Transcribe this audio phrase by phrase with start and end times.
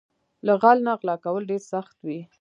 [0.45, 2.19] له غل نه غلا کول ډېر سخت وي